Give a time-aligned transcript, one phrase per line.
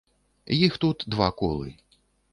[0.67, 1.69] Іх тут два колы.